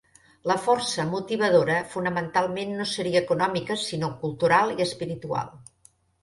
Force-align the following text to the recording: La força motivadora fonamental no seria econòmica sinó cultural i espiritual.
La 0.51 0.53
força 0.61 1.03
motivadora 1.09 1.75
fonamental 1.91 2.49
no 2.79 2.87
seria 2.93 3.21
econòmica 3.25 3.79
sinó 3.83 4.11
cultural 4.25 4.75
i 4.79 4.87
espiritual. 4.89 5.55